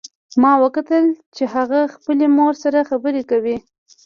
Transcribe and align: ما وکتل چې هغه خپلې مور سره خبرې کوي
ما 0.41 0.51
وکتل 0.63 1.05
چې 1.35 1.43
هغه 1.55 1.79
خپلې 1.95 2.25
مور 2.37 2.53
سره 2.63 2.87
خبرې 2.89 3.21
کوي 3.31 3.57